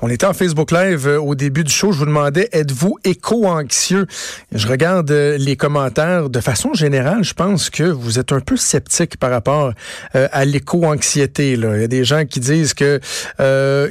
[0.00, 1.90] On était en Facebook Live euh, au début du show.
[1.90, 4.06] Je vous demandais, êtes-vous éco-anxieux?
[4.52, 6.30] Je regarde euh, les commentaires.
[6.30, 9.72] De façon générale, je pense que vous êtes un peu sceptique par rapport
[10.14, 11.54] euh, à l'éco-anxiété.
[11.54, 13.00] Il y a des gens qui disent que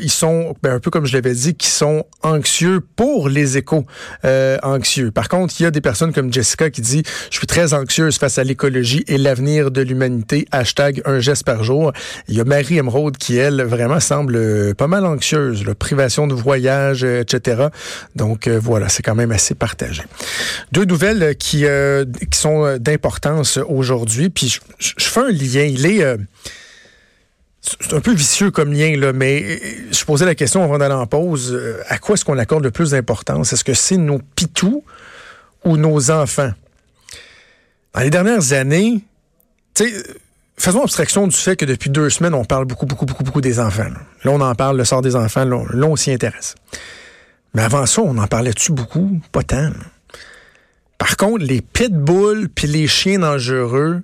[0.02, 5.12] ils sont, ben, un peu comme je l'avais dit, qui sont anxieux pour les éco-anxieux.
[5.12, 8.18] Par contre, il y a des personnes comme Jessica qui dit, je suis très anxieuse
[8.18, 10.48] face à l'écologie et l'avenir de l'humanité.
[10.52, 11.92] Hashtag un geste par jour.
[12.30, 15.17] Il y a Marie Emeraude qui, elle, vraiment semble pas mal anxieuse,
[15.66, 17.68] la privation de voyage, euh, etc.
[18.16, 20.04] Donc euh, voilà, c'est quand même assez partagé.
[20.72, 25.64] Deux nouvelles qui, euh, qui sont d'importance aujourd'hui, puis je, je, fais un lien.
[25.64, 26.04] Il est
[27.62, 29.60] c'est un peu vicieux comme lien, là, mais
[29.92, 31.60] je posais la question avant d'aller en pause.
[31.90, 33.52] À quoi est-ce qu'on accorde le plus d'importance?
[33.52, 34.84] Est-ce que c'est nos pitous
[35.66, 36.52] ou nos enfants?
[37.94, 39.04] Dans les dernières années,
[39.74, 40.04] tu sais,
[40.60, 43.60] faisons abstraction du fait que depuis deux semaines, on parle beaucoup, beaucoup, beaucoup, beaucoup des
[43.60, 43.90] enfants.
[44.24, 46.56] Là, on en parle, le sort des enfants, là, on, s'y intéresse.
[47.54, 49.22] Mais avant ça, on en parlait-tu beaucoup?
[49.32, 49.72] Pas tant.
[50.98, 54.02] Par contre, les pitbulls puis les chiens dangereux,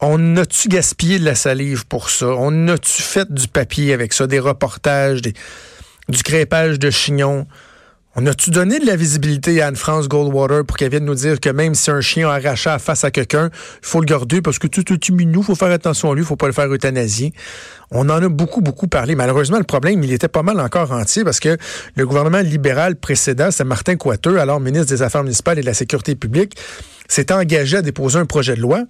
[0.00, 2.28] on a-tu gaspillé de la salive pour ça?
[2.28, 7.46] On a-tu fait du papier avec ça, des reportages, du crépage de chignons?
[8.18, 11.50] On a-tu donné de la visibilité à Anne-France Goldwater pour qu'elle vienne nous dire que
[11.50, 14.90] même si un chien a face à quelqu'un, il faut le garder parce que tout
[14.90, 17.34] est minou, il faut faire attention à lui, il faut pas le faire euthanasier.
[17.90, 19.16] On en a beaucoup, beaucoup parlé.
[19.16, 21.58] Malheureusement, le problème, il était pas mal encore entier parce que
[21.94, 25.74] le gouvernement libéral précédent, c'est Martin Coiteux, alors ministre des Affaires municipales et de la
[25.74, 26.56] Sécurité publique,
[27.08, 28.84] s'est engagé à déposer un projet de loi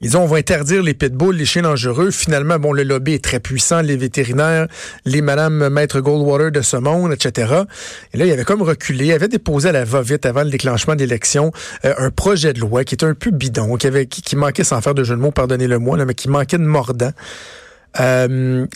[0.00, 2.10] ils ont on va interdire les pitbulls, les chiens dangereux.
[2.10, 4.66] Finalement, bon, le lobby est très puissant, les vétérinaires,
[5.04, 7.62] les madame maître Goldwater de ce monde, etc.
[8.12, 10.94] Et là, il avait comme reculé, il avait déposé à la va-vite avant le déclenchement
[10.94, 11.52] de l'élection
[11.84, 14.80] euh, un projet de loi qui était un peu bidon, qui avait qui, manquait, sans
[14.80, 17.12] faire de jeu de mots, pardonnez-le-moi, mais qui manquait de mordant.
[18.00, 18.66] Euh,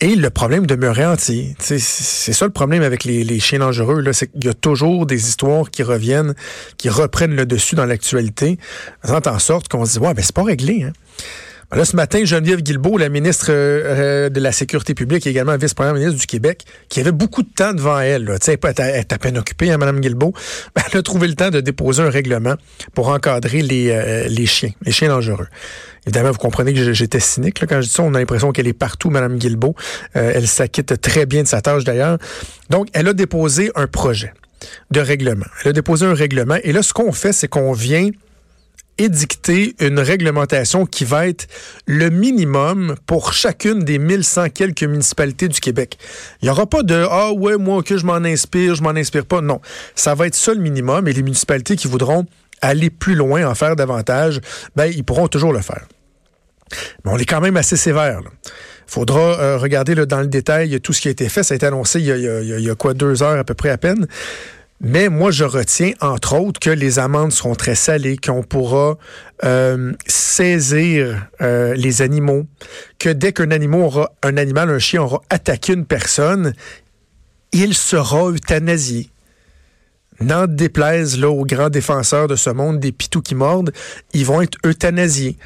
[0.00, 1.56] et le problème demeurait entier.
[1.58, 5.70] C'est ça le problème avec les, chiens dangereux, c'est qu'il y a toujours des histoires
[5.70, 6.34] qui reviennent,
[6.76, 8.58] qui reprennent le dessus dans l'actualité,
[9.02, 10.84] faisant en sorte qu'on se dit ouais, ben c'est pas réglé.
[10.84, 10.92] Hein.
[11.70, 15.54] Ben là, ce matin, Geneviève Guilbeault, la ministre euh, de la Sécurité publique et également
[15.58, 18.36] vice-première ministre du Québec, qui avait beaucoup de temps devant elle, là.
[18.46, 18.54] elle
[18.94, 20.32] est à peine occupée, hein, Mme Guilbeault,
[20.74, 22.54] ben, elle a trouvé le temps de déposer un règlement
[22.94, 25.48] pour encadrer les, euh, les chiens, les chiens dangereux.
[26.08, 28.02] Évidemment, vous comprenez que j'étais cynique quand je dis ça.
[28.02, 29.74] On a l'impression qu'elle est partout, Mme Guilbeault.
[30.16, 32.16] Euh, elle s'acquitte très bien de sa tâche d'ailleurs.
[32.70, 34.32] Donc, elle a déposé un projet
[34.90, 35.44] de règlement.
[35.62, 36.56] Elle a déposé un règlement.
[36.64, 38.08] Et là, ce qu'on fait, c'est qu'on vient
[38.96, 41.46] édicter une réglementation qui va être
[41.84, 45.98] le minimum pour chacune des 1100 quelques municipalités du Québec.
[46.40, 49.26] Il n'y aura pas de ah ouais moi que je m'en inspire, je m'en inspire
[49.26, 49.42] pas.
[49.42, 49.60] Non,
[49.94, 52.24] ça va être ça le minimum et les municipalités qui voudront
[52.62, 54.40] aller plus loin, en faire davantage,
[54.74, 55.86] ben ils pourront toujours le faire.
[57.04, 58.20] Mais on est quand même assez sévère.
[58.24, 61.42] Il faudra euh, regarder dans le détail tout ce qui a été fait.
[61.42, 64.06] Ça a été annoncé il y a, quoi, deux heures à peu près à peine.
[64.80, 68.96] Mais moi, je retiens, entre autres, que les amendes seront très salées, qu'on pourra
[69.44, 72.46] euh, saisir euh, les animaux,
[72.98, 76.54] que dès qu'un animal aura, un animal, un chien aura attaqué une personne,
[77.52, 79.10] il sera euthanasié.
[80.20, 83.72] N'en déplaise là, aux grands défenseurs de ce monde, des pitous qui mordent,
[84.12, 85.36] ils vont être euthanasiés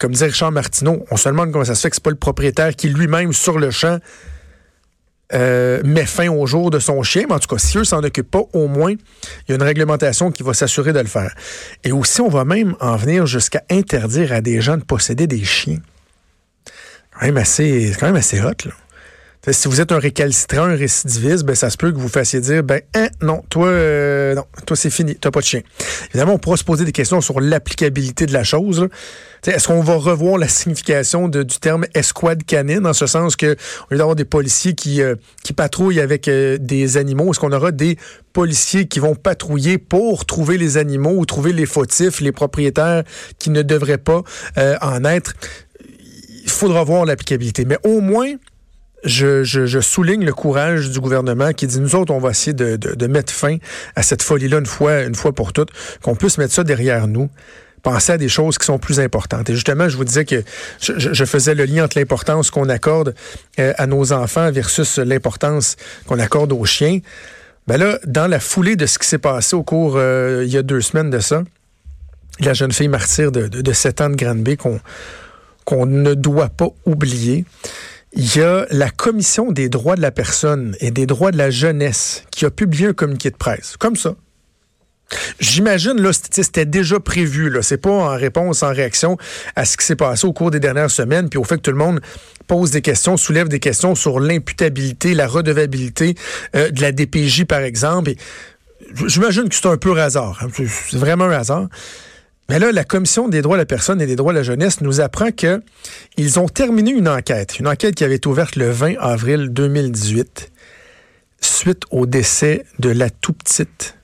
[0.00, 2.16] comme disait Richard Martineau, on se demande comment ça se fait que c'est pas le
[2.16, 3.98] propriétaire qui lui-même sur le champ
[5.32, 7.24] euh, met fin au jour de son chien.
[7.28, 9.62] Mais en tout cas, si eux s'en occupent pas, au moins, il y a une
[9.62, 11.34] réglementation qui va s'assurer de le faire.
[11.82, 15.44] Et aussi, on va même en venir jusqu'à interdire à des gens de posséder des
[15.44, 15.80] chiens.
[17.12, 18.72] Quand même assez, quand même assez hot, là.
[19.52, 22.64] Si vous êtes un récalcitrant, un récidiviste, ben, ça se peut que vous fassiez dire,
[22.64, 25.60] ben, hein, non, toi, euh, non, toi, c'est fini, t'as pas de chien.
[26.08, 28.88] Évidemment, on pourra se poser des questions sur l'applicabilité de la chose.
[29.46, 33.92] Est-ce qu'on va revoir la signification du terme escouade canine, dans ce sens que, au
[33.92, 35.14] lieu d'avoir des policiers qui, euh,
[35.54, 37.98] patrouillent avec euh, des animaux, est-ce qu'on aura des
[38.32, 43.04] policiers qui vont patrouiller pour trouver les animaux ou trouver les fautifs, les propriétaires
[43.38, 44.22] qui ne devraient pas
[44.56, 45.34] en être?
[46.42, 47.64] Il faudra voir l'applicabilité.
[47.64, 48.34] Mais au moins,
[49.06, 52.52] je, je, je, souligne le courage du gouvernement qui dit, nous autres, on va essayer
[52.52, 53.56] de, de, de mettre fin
[53.94, 55.70] à cette folie-là une fois, une fois pour toutes,
[56.02, 57.30] qu'on puisse mettre ça derrière nous
[57.82, 59.48] penser à des choses qui sont plus importantes.
[59.48, 60.42] Et justement, je vous disais que
[60.80, 63.14] je, je faisais le lien entre l'importance qu'on accorde
[63.60, 65.76] euh, à nos enfants versus l'importance
[66.06, 66.98] qu'on accorde aux chiens.
[67.68, 70.56] Ben là, dans la foulée de ce qui s'est passé au cours, euh, il y
[70.56, 71.44] a deux semaines de ça,
[72.40, 74.80] la jeune fille martyre de, de, de 7 ans de Granby qu'on
[75.64, 77.44] qu'on ne doit pas oublier,
[78.12, 81.50] il y a la Commission des droits de la personne et des droits de la
[81.50, 84.14] jeunesse qui a publié un communiqué de presse, comme ça.
[85.38, 87.62] J'imagine, là, c'était déjà prévu, là.
[87.62, 89.16] C'est pas en réponse, en réaction
[89.54, 91.70] à ce qui s'est passé au cours des dernières semaines, puis au fait que tout
[91.70, 92.00] le monde
[92.48, 96.16] pose des questions, soulève des questions sur l'imputabilité, la redevabilité
[96.56, 98.12] euh, de la DPJ, par exemple.
[99.06, 100.40] J'imagine que c'est un peu hasard.
[100.42, 100.48] Hein.
[100.56, 101.68] C'est vraiment un hasard.
[102.48, 104.80] Mais là, la Commission des droits de la personne et des droits de la jeunesse
[104.80, 105.62] nous apprend que
[106.16, 110.52] ils ont terminé une enquête, une enquête qui avait été ouverte le 20 avril 2018,
[111.40, 113.96] suite au décès de la tout petite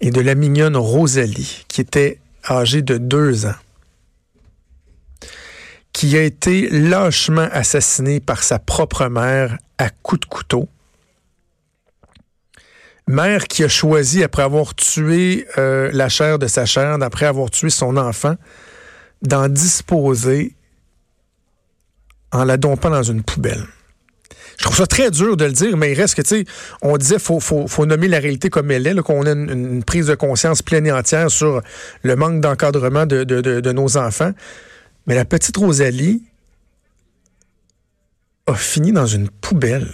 [0.00, 2.18] et de la mignonne Rosalie, qui était
[2.50, 3.54] âgée de deux ans,
[5.92, 10.68] qui a été lâchement assassinée par sa propre mère à coups de couteau
[13.06, 17.50] mère qui a choisi, après avoir tué euh, la chair de sa chair, après avoir
[17.50, 18.36] tué son enfant,
[19.22, 20.54] d'en disposer
[22.32, 23.64] en la dompant dans une poubelle.
[24.58, 26.44] Je trouve ça très dur de le dire, mais il reste que, tu sais,
[26.82, 30.14] on disait faut, faut, nommer la réalité comme elle est, qu'on a une, prise de
[30.14, 31.62] conscience pleine et entière sur
[32.02, 34.32] le manque d'encadrement de, de, de nos enfants.
[35.06, 36.22] Mais la petite Rosalie
[38.46, 39.88] a fini dans une poubelle.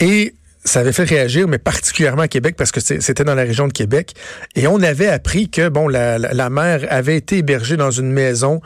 [0.00, 3.68] Et ça avait fait réagir, mais particulièrement à Québec, parce que c'était dans la région
[3.68, 4.14] de Québec.
[4.54, 8.60] Et on avait appris que, bon, la, mère avait été hébergée dans une maison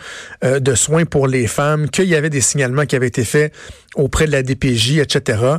[0.45, 3.53] euh, de soins pour les femmes, qu'il y avait des signalements qui avaient été faits
[3.97, 5.56] auprès de la DPJ, etc.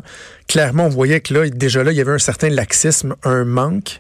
[0.47, 4.00] Clairement, on voyait que là, déjà là, il y avait un certain laxisme, un manque.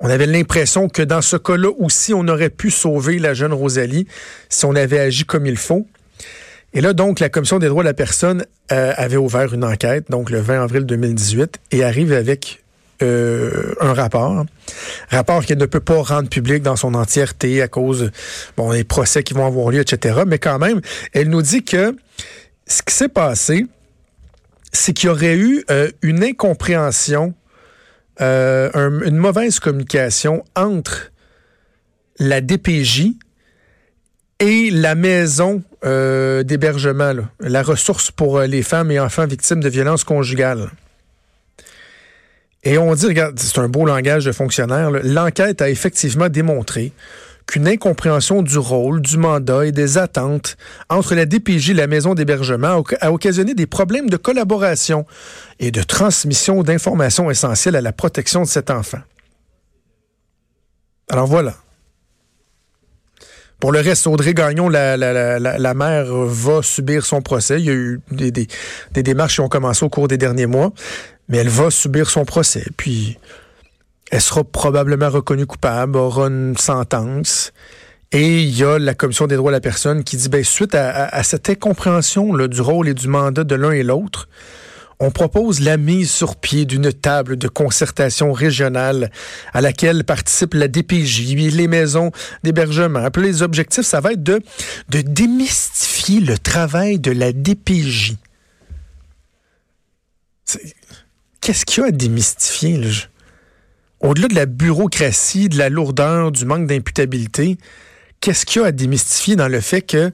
[0.00, 4.06] On avait l'impression que dans ce cas-là aussi, on aurait pu sauver la jeune Rosalie
[4.48, 5.86] si on avait agi comme il faut.
[6.72, 10.10] Et là, donc, la Commission des droits de la personne euh, avait ouvert une enquête,
[10.10, 12.62] donc le 20 avril 2018, et arrive avec
[13.02, 14.44] euh, un rapport.
[15.10, 18.10] Rapport qu'elle ne peut pas rendre public dans son entièreté à cause
[18.56, 20.20] bon, des procès qui vont avoir lieu, etc.
[20.26, 20.80] Mais quand même,
[21.12, 21.96] elle nous dit que
[22.66, 23.66] ce qui s'est passé,
[24.72, 27.34] c'est qu'il y aurait eu euh, une incompréhension,
[28.18, 31.12] une mauvaise communication entre
[32.18, 33.12] la DPJ
[34.40, 39.68] et la maison euh, d'hébergement, la ressource pour euh, les femmes et enfants victimes de
[39.68, 40.70] violences conjugales.
[42.64, 46.92] Et on dit, regarde, c'est un beau langage de fonctionnaire, l'enquête a effectivement démontré
[47.46, 50.56] qu'une incompréhension du rôle, du mandat et des attentes
[50.90, 55.06] entre la DPJ et la maison d'hébergement a occasionné des problèmes de collaboration
[55.60, 58.98] et de transmission d'informations essentielles à la protection de cet enfant.
[61.08, 61.54] Alors voilà.
[63.60, 67.58] Pour le reste, Audrey Gagnon, la, mère, va subir son procès.
[67.58, 70.72] Il y a eu des, démarches qui ont commencé au cours des derniers mois,
[71.28, 72.64] mais elle va subir son procès.
[72.76, 73.18] Puis,
[74.10, 77.52] elle sera probablement reconnue coupable, aura une sentence.
[78.12, 80.74] Et il y a la Commission des droits de la personne qui dit, ben, suite
[80.74, 84.28] à, cette incompréhension du rôle et du mandat de l'un et l'autre,
[84.98, 89.10] on propose la mise sur pied d'une table de concertation régionale
[89.52, 93.08] à laquelle participent la DPJ, les maisons d'hébergement.
[93.16, 94.40] Les objectifs, ça va être de,
[94.88, 98.14] de démystifier le travail de la DPJ.
[101.40, 102.80] Qu'est-ce qu'il y a à démystifier?
[104.00, 107.58] Au-delà de la bureaucratie, de la lourdeur, du manque d'imputabilité,
[108.20, 110.12] qu'est-ce qu'il y a à démystifier dans le fait que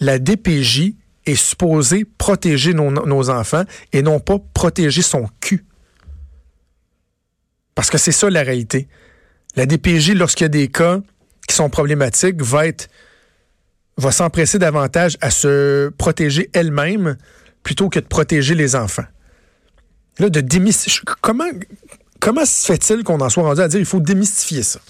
[0.00, 0.94] la DPJ
[1.26, 5.64] est supposé protéger nos, enfants et non pas protéger son cul.
[7.74, 8.88] Parce que c'est ça la réalité.
[9.56, 11.00] La DPJ, lorsqu'il y a des cas
[11.48, 12.88] qui sont problématiques, va être
[13.96, 17.16] va s'empresser davantage à se protéger elle-même
[17.62, 19.04] plutôt que de protéger les enfants.
[20.18, 21.02] Là, de démystifier.
[21.20, 21.44] Comment,
[22.20, 24.80] comment se fait-il qu'on en soit rendu à dire qu'il faut démystifier ça?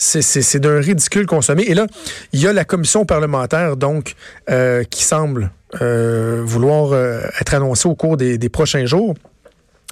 [0.00, 1.64] C'est d'un ridicule consommé.
[1.64, 1.86] Et là,
[2.32, 4.14] il y a la commission parlementaire, donc,
[4.48, 5.50] euh, qui semble
[5.82, 9.14] euh, vouloir euh, être annoncée au cours des, prochains jours.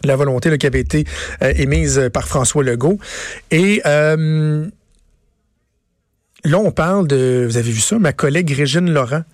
[0.04, 1.04] La volonté qui avait été
[1.40, 2.98] émise par François Legault.
[3.50, 4.16] Et là,
[6.58, 9.24] on parle de, vous avez vu ça, ma collègue Régine Laurent,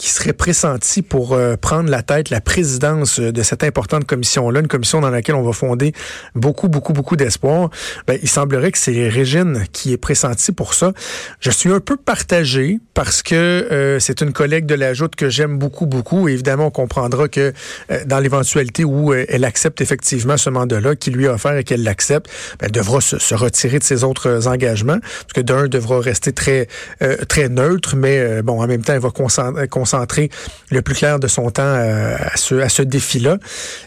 [0.00, 4.66] qui serait pressenti pour euh, prendre la tête, la présidence de cette importante commission-là, une
[4.66, 5.92] commission dans laquelle on va fonder
[6.34, 7.68] beaucoup, beaucoup, beaucoup d'espoir.
[8.06, 10.94] Ben, il semblerait que c'est Régine qui est pressentie pour ça.
[11.40, 15.28] Je suis un peu partagé parce que euh, c'est une collègue de la Joute que
[15.28, 16.28] j'aime beaucoup, beaucoup.
[16.28, 17.52] évidemment, on comprendra que
[17.90, 21.82] euh, dans l'éventualité où elle accepte effectivement ce mandat-là qui lui a offert et qu'elle
[21.82, 26.00] l'accepte, ben, elle devra se, se, retirer de ses autres engagements, parce que d'un devra
[26.00, 26.68] rester très,
[27.28, 29.89] très neutre, mais bon, en même temps, elle va concentrer
[30.70, 33.38] le plus clair de son temps euh, à ce, défi-là.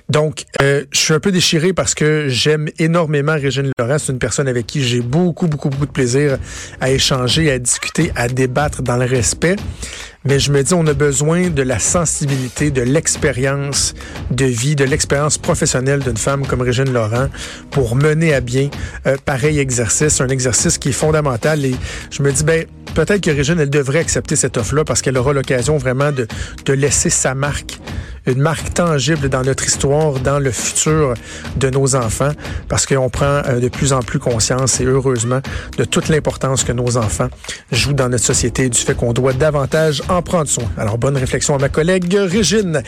[0.09, 3.97] Donc, euh, je suis un peu déchiré parce que j'aime énormément Régine Laurent.
[3.97, 6.37] C'est une personne avec qui j'ai beaucoup, beaucoup, beaucoup de plaisir
[6.79, 9.55] à échanger, à discuter, à débattre dans le respect.
[10.25, 13.93] Mais je me dis, on a besoin de la sensibilité, de l'expérience
[14.31, 17.27] de vie, de l'expérience professionnelle d'une femme comme Régine Laurent
[17.71, 18.69] pour mener à bien
[19.05, 21.65] euh, pareil exercice, un exercice qui est fondamental.
[21.65, 21.75] Et
[22.09, 25.33] je me dis, ben peut-être que Régine, elle devrait accepter cette offre-là parce qu'elle aura
[25.33, 26.27] l'occasion vraiment de,
[26.65, 27.79] de laisser sa marque
[28.25, 31.13] une marque tangible dans notre histoire, dans le futur
[31.57, 32.31] de nos enfants,
[32.69, 35.41] parce qu'on prend euh, de plus en plus conscience, et heureusement,
[35.77, 37.29] de toute l'importance que nos enfants
[37.71, 40.69] jouent dans notre société, du fait qu'on doit davantage en prendre soin.
[40.77, 42.81] Alors, bonne réflexion à ma collègue Régine.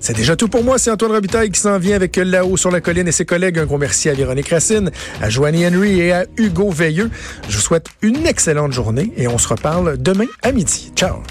[0.00, 0.78] C'est déjà tout pour moi.
[0.78, 3.58] C'est Antoine Robitaille qui s'en vient avec là-haut sur la colline et ses collègues.
[3.58, 7.10] Un gros merci à Véronique Racine, à Joanie Henry et à Hugo Veilleux.
[7.48, 10.92] Je vous souhaite une excellente journée et on se reparle demain à midi.
[10.96, 11.22] Ciao!